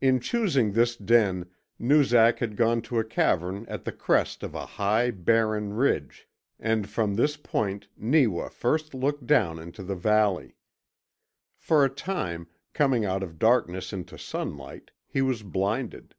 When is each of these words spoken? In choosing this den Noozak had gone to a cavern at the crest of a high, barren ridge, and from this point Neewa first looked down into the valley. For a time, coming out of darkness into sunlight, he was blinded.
In 0.00 0.18
choosing 0.18 0.72
this 0.72 0.96
den 0.96 1.48
Noozak 1.78 2.40
had 2.40 2.56
gone 2.56 2.82
to 2.82 2.98
a 2.98 3.04
cavern 3.04 3.66
at 3.68 3.84
the 3.84 3.92
crest 3.92 4.42
of 4.42 4.52
a 4.52 4.66
high, 4.66 5.12
barren 5.12 5.74
ridge, 5.74 6.26
and 6.58 6.88
from 6.90 7.14
this 7.14 7.36
point 7.36 7.86
Neewa 7.96 8.48
first 8.50 8.94
looked 8.94 9.28
down 9.28 9.60
into 9.60 9.84
the 9.84 9.94
valley. 9.94 10.56
For 11.56 11.84
a 11.84 11.88
time, 11.88 12.48
coming 12.72 13.04
out 13.04 13.22
of 13.22 13.38
darkness 13.38 13.92
into 13.92 14.18
sunlight, 14.18 14.90
he 15.06 15.22
was 15.22 15.44
blinded. 15.44 16.16